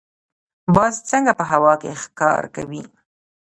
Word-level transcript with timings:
باز 0.75 0.95
څنګه 1.09 1.31
په 1.39 1.43
هوا 1.51 1.73
کې 1.81 1.99
ښکار 2.03 2.43
کوي؟ 2.55 2.83